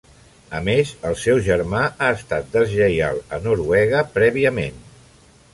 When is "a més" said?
0.59-0.93